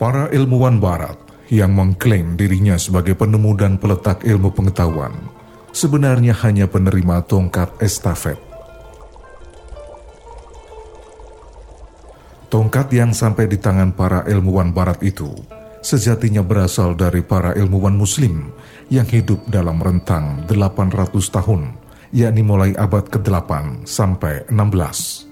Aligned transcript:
Para 0.00 0.32
ilmuwan 0.32 0.80
barat 0.80 1.20
yang 1.52 1.76
mengklaim 1.76 2.32
dirinya 2.32 2.80
sebagai 2.80 3.12
penemu 3.12 3.52
dan 3.52 3.76
peletak 3.76 4.24
ilmu 4.24 4.48
pengetahuan 4.48 5.12
sebenarnya 5.76 6.32
hanya 6.40 6.64
penerima 6.64 7.20
tongkat 7.28 7.68
estafet. 7.84 8.40
Tongkat 12.48 12.88
yang 12.96 13.12
sampai 13.12 13.44
di 13.44 13.60
tangan 13.60 13.92
para 13.92 14.24
ilmuwan 14.24 14.72
barat 14.72 15.04
itu 15.04 15.36
sejatinya 15.84 16.40
berasal 16.40 16.96
dari 16.96 17.20
para 17.20 17.52
ilmuwan 17.52 17.92
muslim 17.92 18.56
yang 18.88 19.04
hidup 19.04 19.44
dalam 19.52 19.84
rentang 19.84 20.48
800 20.48 21.12
tahun, 21.28 21.76
yakni 22.16 22.40
mulai 22.40 22.72
abad 22.72 23.04
ke-8 23.04 23.84
sampai 23.84 24.48
16. 24.48 25.29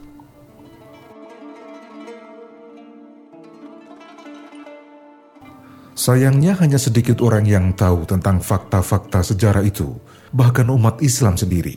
Sayangnya 5.99 6.55
hanya 6.63 6.79
sedikit 6.79 7.19
orang 7.27 7.43
yang 7.43 7.75
tahu 7.75 8.07
tentang 8.07 8.39
fakta-fakta 8.39 9.19
sejarah 9.27 9.67
itu, 9.67 9.99
bahkan 10.31 10.71
umat 10.71 11.03
Islam 11.03 11.35
sendiri. 11.35 11.75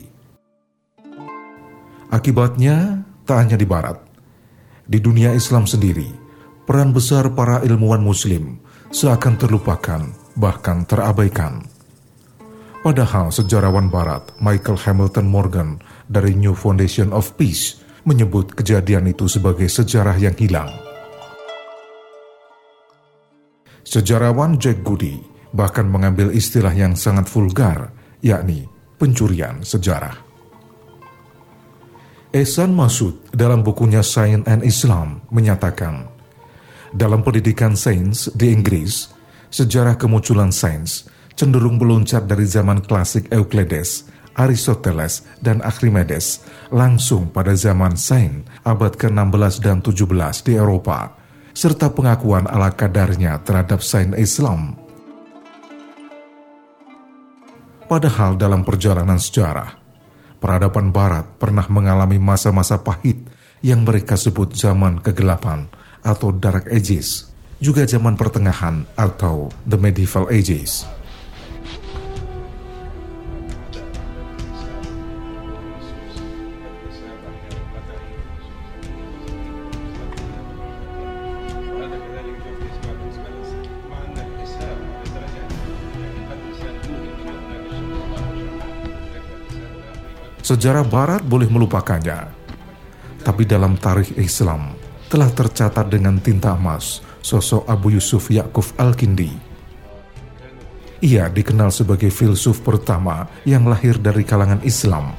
Akibatnya, 2.06 3.02
tak 3.26 3.42
hanya 3.42 3.58
di 3.58 3.66
barat, 3.66 3.98
di 4.86 5.02
dunia 5.02 5.34
Islam 5.34 5.66
sendiri, 5.66 6.06
peran 6.70 6.94
besar 6.94 7.34
para 7.34 7.66
ilmuwan 7.66 7.98
muslim 7.98 8.62
seakan 8.94 9.42
terlupakan, 9.42 10.06
bahkan 10.38 10.86
terabaikan. 10.86 11.66
Padahal 12.86 13.34
sejarawan 13.34 13.90
barat 13.90 14.22
Michael 14.38 14.78
Hamilton 14.78 15.26
Morgan 15.26 15.70
dari 16.06 16.38
New 16.38 16.54
Foundation 16.54 17.10
of 17.10 17.34
Peace 17.34 17.82
menyebut 18.06 18.54
kejadian 18.54 19.10
itu 19.10 19.26
sebagai 19.26 19.66
sejarah 19.66 20.14
yang 20.14 20.38
hilang. 20.38 20.91
Sejarawan 23.92 24.56
Jack 24.56 24.80
Goody 24.80 25.20
bahkan 25.52 25.84
mengambil 25.84 26.32
istilah 26.32 26.72
yang 26.72 26.96
sangat 26.96 27.28
vulgar, 27.28 27.92
yakni 28.24 28.64
pencurian 28.96 29.60
sejarah. 29.60 30.16
Ehsan 32.32 32.72
Masud 32.72 33.20
dalam 33.36 33.60
bukunya 33.60 34.00
Science 34.00 34.48
and 34.48 34.64
Islam 34.64 35.20
menyatakan, 35.28 36.08
dalam 36.96 37.20
pendidikan 37.20 37.76
sains 37.76 38.32
di 38.32 38.48
Inggris, 38.48 39.12
sejarah 39.52 40.00
kemunculan 40.00 40.56
sains 40.56 41.04
cenderung 41.36 41.76
meloncat 41.76 42.24
dari 42.24 42.48
zaman 42.48 42.80
klasik 42.80 43.28
Euclides, 43.28 44.08
Aristoteles, 44.40 45.28
dan 45.44 45.60
Archimedes 45.60 46.40
langsung 46.72 47.28
pada 47.28 47.52
zaman 47.52 48.00
sains 48.00 48.48
abad 48.64 48.96
ke-16 48.96 49.60
dan 49.60 49.84
17 49.84 50.48
di 50.48 50.56
Eropa 50.56 51.21
serta 51.52 51.92
pengakuan 51.92 52.48
ala 52.48 52.72
kadarnya 52.72 53.40
terhadap 53.44 53.84
sains 53.84 54.16
Islam. 54.16 54.76
Padahal 57.88 58.40
dalam 58.40 58.64
perjalanan 58.64 59.20
sejarah, 59.20 59.76
peradaban 60.40 60.88
barat 60.88 61.28
pernah 61.36 61.68
mengalami 61.68 62.16
masa-masa 62.16 62.80
pahit 62.80 63.20
yang 63.60 63.84
mereka 63.84 64.16
sebut 64.16 64.56
zaman 64.56 64.96
kegelapan 65.04 65.68
atau 66.00 66.32
Dark 66.32 66.72
Ages, 66.72 67.28
juga 67.60 67.84
zaman 67.84 68.16
pertengahan 68.16 68.88
atau 68.96 69.52
The 69.68 69.76
Medieval 69.76 70.32
Ages. 70.32 71.01
Sejarah 90.52 90.84
Barat 90.84 91.24
boleh 91.24 91.48
melupakannya, 91.48 92.28
tapi 93.24 93.48
dalam 93.48 93.72
tarikh 93.80 94.12
Islam 94.20 94.76
telah 95.08 95.32
tercatat 95.32 95.88
dengan 95.88 96.20
tinta 96.20 96.52
emas 96.52 97.00
sosok 97.24 97.64
Abu 97.64 97.96
Yusuf 97.96 98.28
Yakuf 98.28 98.76
Al-Kindi. 98.76 99.32
Ia 101.08 101.32
dikenal 101.32 101.72
sebagai 101.72 102.12
filsuf 102.12 102.60
pertama 102.60 103.32
yang 103.48 103.64
lahir 103.64 103.96
dari 103.96 104.28
kalangan 104.28 104.60
Islam. 104.60 105.16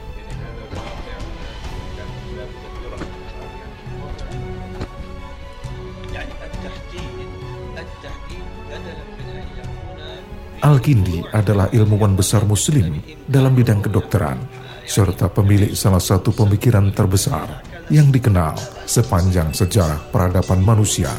Al-Kindi 10.61 11.25
adalah 11.33 11.73
ilmuwan 11.73 12.13
besar 12.13 12.45
muslim 12.45 13.01
dalam 13.25 13.57
bidang 13.57 13.81
kedokteran 13.81 14.61
serta 14.93 15.25
pemilik 15.25 15.73
salah 15.73 15.97
satu 15.97 16.29
pemikiran 16.29 16.93
terbesar 16.93 17.65
yang 17.89 18.13
dikenal 18.13 18.53
sepanjang 18.85 19.49
sejarah 19.49 19.97
peradaban 20.13 20.61
manusia. 20.61 21.09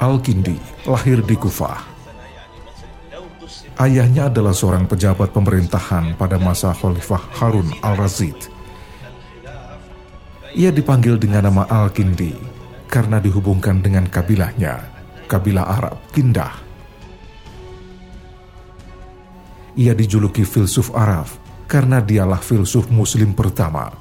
Al-Kindi 0.00 0.56
lahir 0.88 1.20
di 1.20 1.36
Kufah. 1.36 1.84
Ayahnya 3.76 4.32
adalah 4.32 4.56
seorang 4.56 4.88
pejabat 4.88 5.28
pemerintahan 5.36 6.16
pada 6.16 6.40
masa 6.40 6.72
Khalifah 6.72 7.28
Harun 7.36 7.68
al-Razid. 7.84 8.40
Ia 10.56 10.72
dipanggil 10.72 11.20
dengan 11.20 11.52
nama 11.52 11.68
Al-Kindi 11.68 12.32
karena 12.88 13.20
dihubungkan 13.20 13.84
dengan 13.84 14.08
kabilahnya, 14.08 14.80
kabilah 15.28 15.66
Arab 15.68 16.00
Kindah 16.16 16.67
ia 19.78 19.94
dijuluki 19.94 20.42
filsuf 20.42 20.90
Arab 20.90 21.30
karena 21.70 22.02
dialah 22.02 22.42
filsuf 22.42 22.90
muslim 22.90 23.30
pertama. 23.30 23.94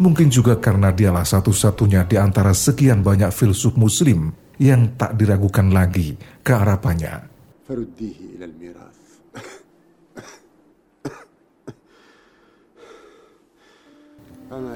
Mungkin 0.00 0.32
juga 0.32 0.56
karena 0.56 0.88
dialah 0.88 1.26
satu-satunya 1.26 2.08
di 2.08 2.16
antara 2.16 2.56
sekian 2.56 3.04
banyak 3.04 3.28
filsuf 3.28 3.76
muslim 3.76 4.32
yang 4.56 4.96
tak 4.96 5.20
diragukan 5.20 5.68
lagi 5.68 6.16
kearapannya. 6.40 7.28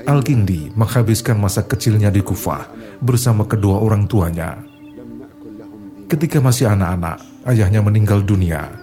Al-Kindi 0.04 0.68
menghabiskan 0.76 1.40
masa 1.40 1.64
kecilnya 1.64 2.12
di 2.12 2.20
Kufah 2.20 2.68
bersama 3.00 3.48
kedua 3.48 3.80
orang 3.80 4.04
tuanya. 4.04 4.60
Ketika 6.12 6.44
masih 6.44 6.68
anak-anak, 6.68 7.24
ayahnya 7.48 7.80
meninggal 7.80 8.20
dunia 8.20 8.81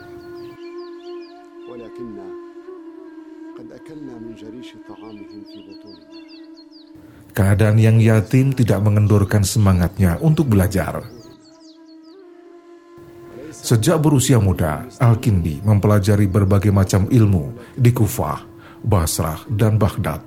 Keadaan 7.29 7.77
yang 7.77 8.01
yatim 8.01 8.51
tidak 8.51 8.81
mengendorkan 8.81 9.45
semangatnya 9.45 10.17
untuk 10.19 10.49
belajar. 10.49 11.05
Sejak 13.53 14.01
berusia 14.01 14.39
muda, 14.41 14.87
Al-Kindi 14.97 15.61
mempelajari 15.61 16.25
berbagai 16.25 16.73
macam 16.73 17.05
ilmu 17.11 17.75
di 17.75 17.91
Kufah, 17.93 18.39
Basrah, 18.81 19.45
dan 19.51 19.75
Baghdad. 19.75 20.23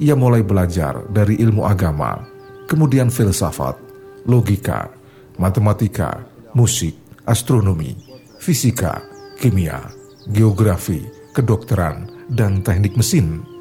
Ia 0.00 0.18
mulai 0.18 0.42
belajar 0.42 1.06
dari 1.06 1.38
ilmu 1.38 1.62
agama, 1.62 2.18
kemudian 2.66 3.14
filsafat, 3.14 3.78
logika, 4.26 4.90
matematika, 5.38 6.24
musik, 6.56 6.98
astronomi, 7.28 7.94
fisika, 8.42 8.98
kimia, 9.38 9.86
geografi, 10.34 11.04
kedokteran, 11.30 12.10
dan 12.26 12.64
teknik 12.64 12.98
mesin. 12.98 13.53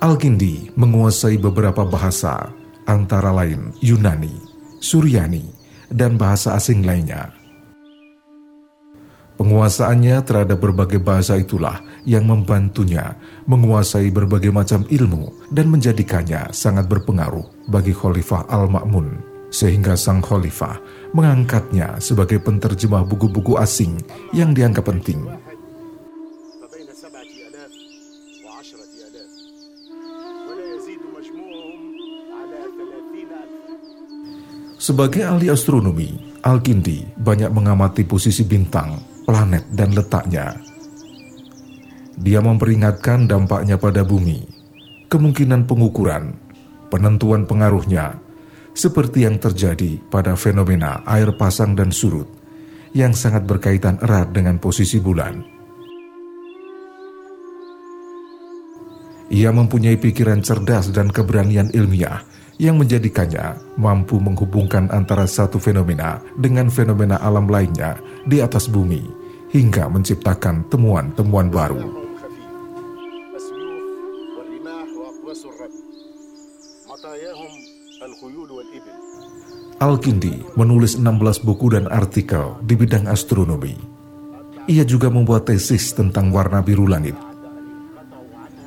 Al-Kindi 0.00 0.72
menguasai 0.80 1.36
beberapa 1.36 1.84
bahasa, 1.84 2.48
antara 2.88 3.36
lain 3.36 3.68
Yunani, 3.84 4.32
Suryani, 4.80 5.44
dan 5.92 6.16
bahasa 6.16 6.56
asing 6.56 6.88
lainnya. 6.88 7.28
Penguasaannya 9.36 10.24
terhadap 10.24 10.56
berbagai 10.56 11.04
bahasa 11.04 11.36
itulah 11.36 11.84
yang 12.08 12.24
membantunya 12.24 13.12
menguasai 13.44 14.08
berbagai 14.08 14.48
macam 14.48 14.88
ilmu 14.88 15.52
dan 15.52 15.68
menjadikannya 15.68 16.48
sangat 16.48 16.88
berpengaruh 16.88 17.68
bagi 17.68 17.92
Khalifah 17.92 18.48
Al-Ma'mun, 18.48 19.20
sehingga 19.52 20.00
sang 20.00 20.24
Khalifah 20.24 20.80
mengangkatnya 21.12 22.00
sebagai 22.00 22.40
penterjemah 22.40 23.04
buku-buku 23.04 23.60
asing 23.60 24.00
yang 24.32 24.56
dianggap 24.56 24.88
penting 24.88 25.28
Sebagai 34.80 35.20
ahli 35.28 35.52
astronomi, 35.52 36.08
Al-Kindi 36.40 37.04
banyak 37.20 37.52
mengamati 37.52 38.00
posisi 38.08 38.48
bintang, 38.48 38.96
planet, 39.28 39.68
dan 39.76 39.92
letaknya. 39.92 40.56
Dia 42.16 42.40
memperingatkan 42.40 43.28
dampaknya 43.28 43.76
pada 43.76 44.08
bumi, 44.08 44.40
kemungkinan 45.12 45.68
pengukuran, 45.68 46.32
penentuan 46.88 47.44
pengaruhnya, 47.44 48.16
seperti 48.72 49.28
yang 49.28 49.36
terjadi 49.36 50.00
pada 50.08 50.32
fenomena 50.32 51.04
air 51.04 51.36
pasang 51.36 51.76
dan 51.76 51.92
surut 51.92 52.32
yang 52.96 53.12
sangat 53.12 53.44
berkaitan 53.44 54.00
erat 54.00 54.32
dengan 54.32 54.56
posisi 54.56 54.96
bulan. 54.96 55.44
Ia 59.28 59.52
mempunyai 59.52 60.00
pikiran 60.00 60.40
cerdas 60.40 60.88
dan 60.88 61.12
keberanian 61.12 61.68
ilmiah 61.76 62.24
yang 62.60 62.76
menjadikannya 62.76 63.56
mampu 63.80 64.20
menghubungkan 64.20 64.92
antara 64.92 65.24
satu 65.24 65.56
fenomena 65.56 66.20
dengan 66.36 66.68
fenomena 66.68 67.16
alam 67.24 67.48
lainnya 67.48 67.96
di 68.28 68.44
atas 68.44 68.68
bumi 68.68 69.00
hingga 69.48 69.88
menciptakan 69.88 70.68
temuan-temuan 70.68 71.48
baru. 71.48 71.80
Al-Kindi 79.80 80.44
menulis 80.60 81.00
16 81.00 81.40
buku 81.40 81.72
dan 81.72 81.88
artikel 81.88 82.60
di 82.60 82.76
bidang 82.76 83.08
astronomi. 83.08 83.72
Ia 84.68 84.84
juga 84.84 85.08
membuat 85.08 85.48
tesis 85.48 85.96
tentang 85.96 86.28
warna 86.28 86.60
biru 86.60 86.84
langit. 86.84 87.16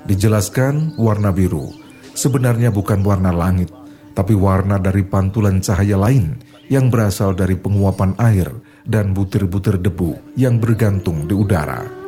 Dijelaskan 0.10 0.98
warna 0.98 1.30
biru 1.30 1.84
sebenarnya 2.18 2.69
bukan 2.69 3.01
warna 3.01 3.34
langit, 3.34 3.69
tapi 4.13 4.38
warna 4.38 4.77
dari 4.77 5.01
pantulan 5.01 5.62
cahaya 5.62 5.98
lain 5.98 6.38
yang 6.69 6.88
berasal 6.89 7.33
dari 7.33 7.57
penguapan 7.57 8.13
air 8.21 8.50
dan 8.86 9.12
butir-butir 9.12 9.81
debu 9.81 10.38
yang 10.38 10.57
bergantung 10.57 11.25
di 11.27 11.33
udara. 11.36 12.04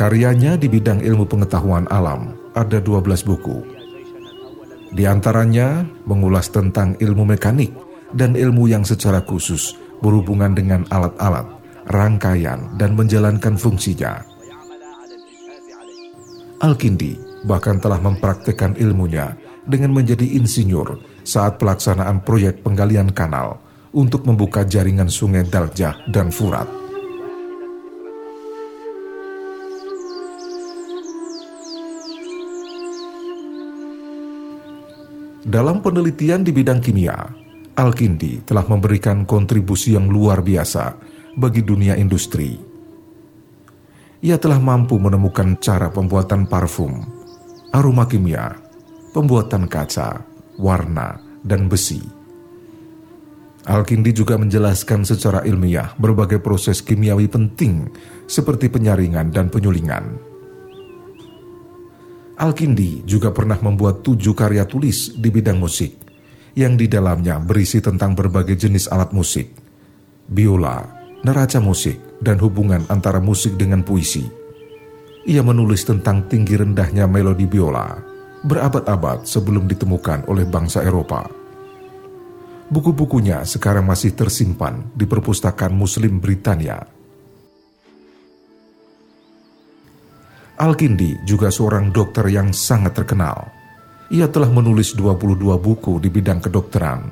Karyanya 0.00 0.56
di 0.56 0.64
bidang 0.64 1.04
ilmu 1.04 1.28
pengetahuan 1.28 1.84
alam 1.92 2.32
ada 2.56 2.80
12 2.80 3.20
buku. 3.20 3.60
Di 4.96 5.04
antaranya 5.04 5.84
mengulas 6.08 6.48
tentang 6.48 6.96
ilmu 6.96 7.28
mekanik 7.28 7.68
dan 8.16 8.32
ilmu 8.32 8.64
yang 8.64 8.80
secara 8.80 9.20
khusus 9.20 9.76
berhubungan 10.00 10.56
dengan 10.56 10.88
alat-alat, 10.88 11.44
rangkaian, 11.88 12.76
dan 12.76 12.92
menjalankan 12.98 13.56
fungsinya. 13.56 14.20
Al-Kindi 16.60 17.16
bahkan 17.48 17.80
telah 17.80 17.96
mempraktekkan 17.96 18.76
ilmunya 18.76 19.32
dengan 19.64 19.96
menjadi 19.96 20.36
insinyur 20.36 21.00
saat 21.24 21.56
pelaksanaan 21.56 22.20
proyek 22.20 22.60
penggalian 22.60 23.08
kanal 23.16 23.64
untuk 23.96 24.28
membuka 24.28 24.68
jaringan 24.68 25.08
sungai 25.08 25.48
Daljah 25.48 25.96
dan 26.12 26.28
Furat. 26.28 26.68
Dalam 35.40 35.80
penelitian 35.80 36.44
di 36.44 36.52
bidang 36.52 36.78
kimia, 36.84 37.16
Al-Kindi 37.74 38.44
telah 38.44 38.62
memberikan 38.68 39.24
kontribusi 39.24 39.96
yang 39.96 40.06
luar 40.06 40.44
biasa 40.44 40.94
bagi 41.38 41.62
dunia 41.62 41.94
industri. 41.94 42.58
Ia 44.20 44.36
telah 44.36 44.60
mampu 44.60 45.00
menemukan 45.00 45.56
cara 45.62 45.88
pembuatan 45.88 46.44
parfum, 46.44 47.00
aroma 47.72 48.04
kimia, 48.04 48.52
pembuatan 49.16 49.64
kaca, 49.64 50.20
warna, 50.60 51.16
dan 51.40 51.70
besi. 51.72 52.04
Al-Kindi 53.64 54.12
juga 54.12 54.40
menjelaskan 54.40 55.04
secara 55.04 55.44
ilmiah 55.44 55.92
berbagai 55.96 56.40
proses 56.40 56.80
kimiawi 56.80 57.28
penting 57.28 57.92
seperti 58.24 58.72
penyaringan 58.72 59.32
dan 59.32 59.52
penyulingan. 59.52 60.16
Al-Kindi 62.40 63.04
juga 63.04 63.32
pernah 63.36 63.60
membuat 63.60 64.00
tujuh 64.00 64.32
karya 64.32 64.64
tulis 64.64 65.12
di 65.12 65.28
bidang 65.28 65.60
musik, 65.60 65.92
yang 66.56 66.76
di 66.76 66.88
dalamnya 66.88 67.36
berisi 67.36 67.84
tentang 67.84 68.16
berbagai 68.16 68.56
jenis 68.56 68.88
alat 68.88 69.12
musik, 69.12 69.52
biola, 70.24 70.99
neraca 71.26 71.58
musik, 71.58 72.20
dan 72.20 72.40
hubungan 72.40 72.84
antara 72.92 73.18
musik 73.18 73.56
dengan 73.56 73.80
puisi. 73.84 74.28
Ia 75.28 75.44
menulis 75.44 75.84
tentang 75.84 76.28
tinggi 76.28 76.56
rendahnya 76.56 77.04
melodi 77.04 77.44
biola, 77.44 77.96
berabad-abad 78.44 79.28
sebelum 79.28 79.68
ditemukan 79.68 80.28
oleh 80.28 80.48
bangsa 80.48 80.80
Eropa. 80.80 81.28
Buku-bukunya 82.70 83.42
sekarang 83.44 83.84
masih 83.84 84.14
tersimpan 84.14 84.94
di 84.94 85.04
perpustakaan 85.04 85.74
Muslim 85.74 86.22
Britania 86.22 87.00
Al-Kindi 90.60 91.24
juga 91.24 91.48
seorang 91.48 91.88
dokter 91.88 92.28
yang 92.28 92.52
sangat 92.52 92.92
terkenal. 92.92 93.48
Ia 94.12 94.28
telah 94.28 94.52
menulis 94.52 94.92
22 94.92 95.56
buku 95.56 95.96
di 96.04 96.12
bidang 96.12 96.44
kedokteran 96.44 97.08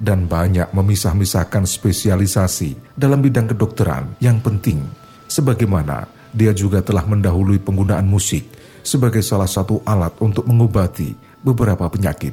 dan 0.00 0.24
banyak 0.24 0.72
memisah-misahkan 0.72 1.68
spesialisasi 1.68 2.96
dalam 2.96 3.20
bidang 3.20 3.52
kedokteran 3.52 4.16
yang 4.18 4.40
penting, 4.40 4.80
sebagaimana 5.28 6.08
dia 6.32 6.56
juga 6.56 6.80
telah 6.80 7.04
mendahului 7.04 7.60
penggunaan 7.60 8.08
musik 8.08 8.48
sebagai 8.80 9.20
salah 9.20 9.46
satu 9.46 9.84
alat 9.84 10.16
untuk 10.24 10.48
mengobati 10.48 11.12
beberapa 11.44 11.84
penyakit. 11.92 12.32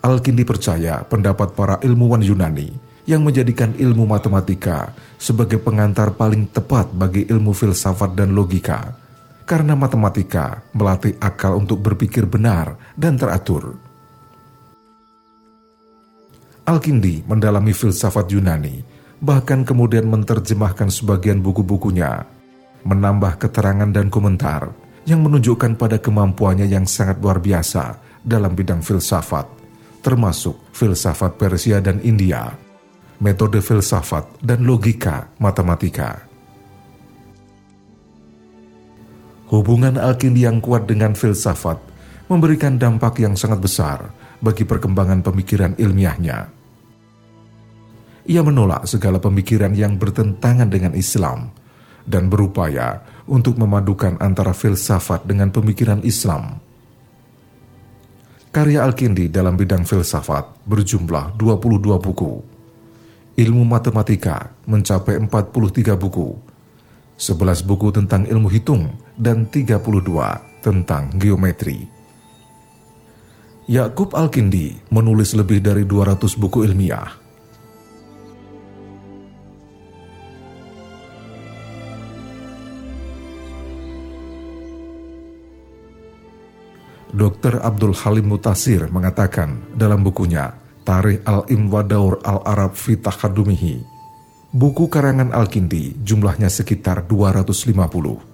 Al-Kindi 0.00 0.48
percaya 0.48 1.04
pendapat 1.04 1.52
para 1.52 1.76
ilmuwan 1.84 2.24
Yunani 2.24 2.72
yang 3.04 3.20
menjadikan 3.20 3.76
ilmu 3.76 4.08
matematika 4.08 4.96
sebagai 5.20 5.60
pengantar 5.60 6.16
paling 6.16 6.48
tepat 6.48 6.88
bagi 6.94 7.28
ilmu 7.28 7.52
filsafat 7.52 8.16
dan 8.16 8.32
logika, 8.32 8.96
karena 9.50 9.74
matematika 9.74 10.62
melatih 10.70 11.18
akal 11.18 11.58
untuk 11.58 11.82
berpikir 11.82 12.22
benar 12.30 12.78
dan 12.94 13.18
teratur. 13.18 13.74
Al-Kindi 16.70 17.26
mendalami 17.26 17.74
filsafat 17.74 18.30
Yunani, 18.30 18.78
bahkan 19.18 19.66
kemudian 19.66 20.06
menerjemahkan 20.06 20.86
sebagian 20.86 21.42
buku-bukunya, 21.42 22.22
menambah 22.86 23.42
keterangan 23.42 23.90
dan 23.90 24.06
komentar 24.06 24.70
yang 25.02 25.26
menunjukkan 25.26 25.74
pada 25.74 25.98
kemampuannya 25.98 26.70
yang 26.70 26.86
sangat 26.86 27.18
luar 27.18 27.42
biasa 27.42 27.98
dalam 28.22 28.54
bidang 28.54 28.86
filsafat, 28.86 29.50
termasuk 29.98 30.70
filsafat 30.70 31.34
Persia 31.34 31.82
dan 31.82 31.98
India 32.06 32.70
metode 33.20 33.60
filsafat, 33.60 34.40
dan 34.40 34.64
logika 34.64 35.28
matematika. 35.36 36.29
Hubungan 39.50 39.98
Alkindi 39.98 40.46
yang 40.46 40.62
kuat 40.62 40.86
dengan 40.86 41.18
filsafat 41.18 41.78
memberikan 42.30 42.78
dampak 42.78 43.18
yang 43.18 43.34
sangat 43.34 43.58
besar 43.58 43.98
bagi 44.38 44.62
perkembangan 44.62 45.26
pemikiran 45.26 45.74
ilmiahnya. 45.74 46.38
Ia 48.30 48.42
menolak 48.46 48.86
segala 48.86 49.18
pemikiran 49.18 49.74
yang 49.74 49.98
bertentangan 49.98 50.70
dengan 50.70 50.94
Islam 50.94 51.50
dan 52.06 52.30
berupaya 52.30 53.02
untuk 53.26 53.58
memadukan 53.58 54.22
antara 54.22 54.54
filsafat 54.54 55.26
dengan 55.26 55.50
pemikiran 55.50 55.98
Islam. 56.06 56.62
Karya 58.54 58.86
Al-Kindi 58.86 59.30
dalam 59.30 59.58
bidang 59.58 59.82
filsafat 59.82 60.62
berjumlah 60.66 61.34
22 61.34 61.98
buku 61.98 62.60
ilmu 63.40 63.64
matematika 63.64 64.52
mencapai 64.68 65.16
43 65.16 65.96
buku, 65.96 66.28
11 67.16 67.64
buku 67.64 67.88
tentang 67.88 68.28
ilmu 68.28 68.52
hitung, 68.52 68.92
dan 69.20 69.52
32 69.52 70.64
tentang 70.64 71.12
geometri. 71.20 71.84
Yakub 73.68 74.16
Al-Kindi 74.16 74.90
menulis 74.90 75.36
lebih 75.36 75.60
dari 75.60 75.84
200 75.84 76.40
buku 76.40 76.64
ilmiah. 76.64 77.20
Dr. 87.10 87.60
Abdul 87.60 87.92
Halim 87.92 88.32
Mutasir 88.32 88.86
mengatakan 88.88 89.60
dalam 89.74 90.00
bukunya 90.00 90.56
Tarikh 90.86 91.26
Al-Imwadaur 91.26 92.22
Al-Arab 92.24 92.78
fi 92.78 92.96
Takhadumihi. 92.96 93.82
Buku 94.50 94.90
karangan 94.90 95.30
Al-Kindi 95.30 96.00
jumlahnya 96.02 96.50
sekitar 96.50 97.06
250. 97.06 98.29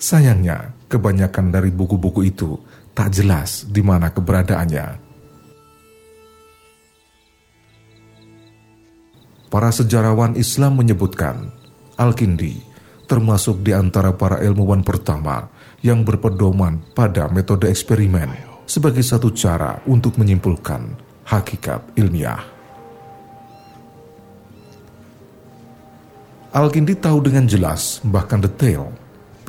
Sayangnya, 0.00 0.72
kebanyakan 0.88 1.52
dari 1.52 1.68
buku-buku 1.68 2.24
itu 2.24 2.56
tak 2.96 3.12
jelas 3.12 3.68
di 3.68 3.84
mana 3.84 4.08
keberadaannya. 4.08 4.96
Para 9.52 9.68
sejarawan 9.68 10.40
Islam 10.40 10.80
menyebutkan 10.80 11.52
Al-Kindi 12.00 12.64
termasuk 13.04 13.60
di 13.60 13.76
antara 13.76 14.16
para 14.16 14.40
ilmuwan 14.40 14.80
pertama 14.80 15.52
yang 15.84 16.00
berpedoman 16.00 16.80
pada 16.96 17.28
metode 17.28 17.68
eksperimen 17.68 18.30
sebagai 18.64 19.04
satu 19.04 19.34
cara 19.36 19.84
untuk 19.84 20.16
menyimpulkan 20.16 20.96
hakikat 21.28 21.82
ilmiah. 21.98 22.40
Al-Kindi 26.56 26.96
tahu 26.96 27.18
dengan 27.26 27.44
jelas, 27.50 28.00
bahkan 28.06 28.38
detail, 28.38 28.90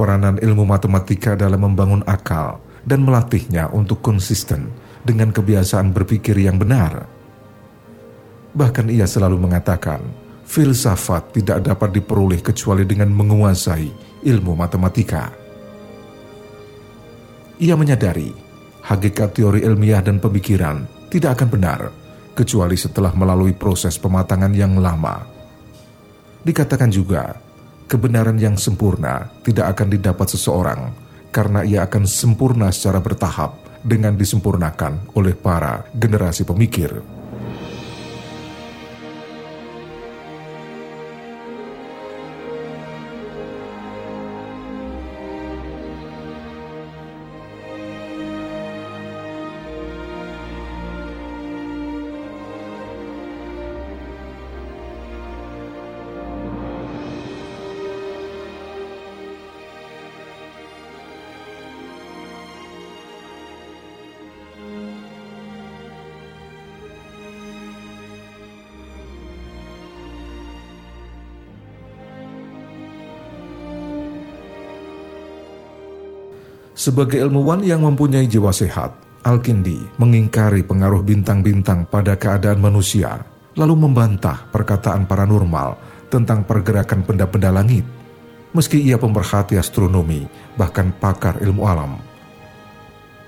peranan 0.01 0.41
ilmu 0.41 0.65
matematika 0.65 1.37
dalam 1.37 1.61
membangun 1.61 2.01
akal 2.09 2.57
dan 2.81 3.05
melatihnya 3.05 3.69
untuk 3.69 4.01
konsisten 4.01 4.73
dengan 5.05 5.29
kebiasaan 5.29 5.93
berpikir 5.93 6.33
yang 6.41 6.57
benar. 6.57 7.05
Bahkan 8.57 8.89
ia 8.89 9.05
selalu 9.05 9.37
mengatakan, 9.37 10.01
filsafat 10.49 11.37
tidak 11.37 11.69
dapat 11.69 11.93
diperoleh 11.93 12.41
kecuali 12.41 12.81
dengan 12.81 13.13
menguasai 13.13 14.17
ilmu 14.25 14.57
matematika. 14.57 15.29
Ia 17.61 17.77
menyadari 17.77 18.33
hakikat 18.81 19.37
teori 19.37 19.61
ilmiah 19.61 20.01
dan 20.01 20.17
pemikiran 20.17 20.81
tidak 21.13 21.37
akan 21.37 21.49
benar 21.53 21.81
kecuali 22.33 22.73
setelah 22.73 23.13
melalui 23.13 23.53
proses 23.53 24.01
pematangan 24.01 24.49
yang 24.49 24.81
lama. 24.81 25.21
Dikatakan 26.41 26.89
juga, 26.89 27.37
kebenaran 27.91 28.39
yang 28.39 28.55
sempurna 28.55 29.27
tidak 29.43 29.75
akan 29.75 29.91
didapat 29.91 30.31
seseorang 30.31 30.95
karena 31.27 31.67
ia 31.67 31.83
akan 31.83 32.07
sempurna 32.07 32.71
secara 32.71 33.03
bertahap 33.03 33.59
dengan 33.83 34.15
disempurnakan 34.15 35.11
oleh 35.19 35.35
para 35.35 35.83
generasi 35.91 36.47
pemikir. 36.47 37.03
Sebagai 76.81 77.21
ilmuwan 77.21 77.61
yang 77.61 77.85
mempunyai 77.85 78.25
jiwa 78.25 78.49
sehat, 78.49 78.97
Al-Kindi 79.21 80.01
mengingkari 80.01 80.65
pengaruh 80.65 81.05
bintang-bintang 81.05 81.85
pada 81.85 82.17
keadaan 82.17 82.57
manusia, 82.57 83.21
lalu 83.53 83.85
membantah 83.85 84.49
perkataan 84.49 85.05
paranormal 85.05 85.77
tentang 86.09 86.41
pergerakan 86.41 87.05
benda-benda 87.05 87.53
langit. 87.53 87.85
Meski 88.57 88.81
ia 88.81 88.97
pemerhati 88.97 89.61
astronomi, 89.61 90.25
bahkan 90.57 90.89
pakar 90.89 91.37
ilmu 91.45 91.69
alam. 91.69 92.01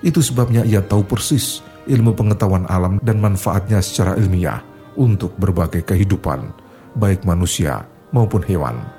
Itu 0.02 0.18
sebabnya 0.18 0.66
ia 0.66 0.82
tahu 0.82 1.06
persis 1.06 1.62
ilmu 1.86 2.10
pengetahuan 2.10 2.66
alam 2.66 2.98
dan 3.06 3.22
manfaatnya 3.22 3.78
secara 3.78 4.18
ilmiah 4.18 4.66
untuk 4.98 5.30
berbagai 5.38 5.86
kehidupan, 5.86 6.50
baik 6.98 7.22
manusia 7.22 7.86
maupun 8.10 8.42
hewan. 8.50 8.93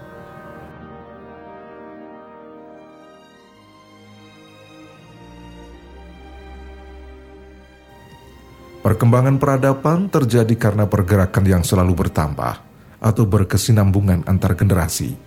Perkembangan 8.85 9.41
peradaban 9.41 10.13
terjadi 10.13 10.53
karena 10.53 10.85
pergerakan 10.85 11.41
yang 11.41 11.65
selalu 11.65 12.05
bertambah 12.05 12.61
atau 13.01 13.25
berkesinambungan 13.25 14.29
antar 14.29 14.53
generasi. 14.53 15.17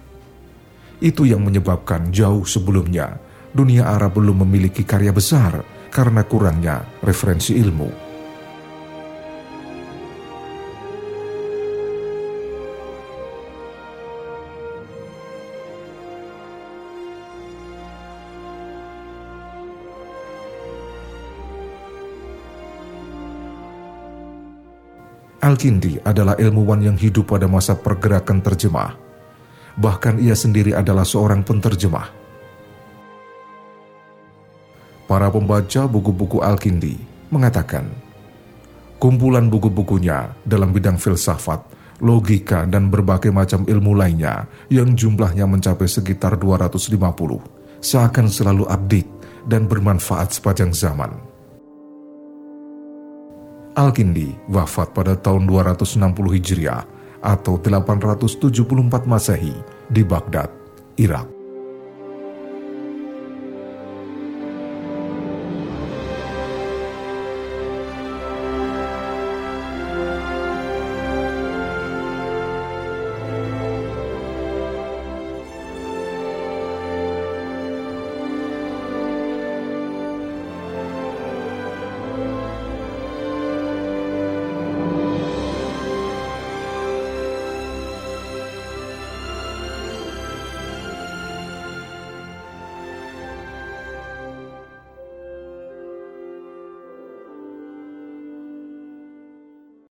Itu 1.03 1.27
yang 1.27 1.43
menyebabkan 1.43 2.15
jauh 2.15 2.47
sebelumnya 2.47 3.19
dunia 3.51 3.91
Arab 3.91 4.15
belum 4.15 4.47
memiliki 4.47 4.87
karya 4.87 5.11
besar 5.11 5.67
karena 5.91 6.23
kurangnya 6.23 6.87
referensi 7.03 7.59
ilmu. 7.59 8.08
Al-Kindi 25.39 26.03
adalah 26.03 26.35
ilmuwan 26.35 26.83
yang 26.83 26.99
hidup 26.99 27.31
pada 27.31 27.47
masa 27.47 27.79
pergerakan 27.79 28.43
terjemah. 28.43 28.91
Bahkan 29.79 30.19
ia 30.19 30.35
sendiri 30.35 30.75
adalah 30.75 31.07
seorang 31.07 31.47
penterjemah. 31.47 32.11
Para 35.07 35.31
pembaca 35.31 35.87
buku-buku 35.87 36.43
Al-Kindi 36.43 36.99
mengatakan, 37.31 37.87
kumpulan 38.99 39.47
buku-bukunya 39.47 40.35
dalam 40.43 40.75
bidang 40.75 40.99
filsafat, 40.99 41.63
logika, 42.03 42.67
dan 42.67 42.91
berbagai 42.91 43.31
macam 43.31 43.63
ilmu 43.63 43.95
lainnya 43.95 44.43
yang 44.75 44.99
jumlahnya 44.99 45.47
mencapai 45.47 45.87
sekitar 45.87 46.35
250, 46.35 46.99
seakan 47.79 48.27
selalu 48.27 48.67
update 48.67 49.11
dan 49.47 49.71
bermanfaat 49.71 50.35
sepanjang 50.35 50.75
zaman. 50.75 51.28
Al-Kindi 53.79 54.35
wafat 54.51 54.91
pada 54.91 55.15
tahun 55.15 55.47
260 55.47 56.35
Hijriah 56.35 56.83
atau 57.23 57.63
874 57.63 59.07
Masehi 59.07 59.55
di 59.87 60.03
Baghdad, 60.03 60.51
Irak. 60.99 61.38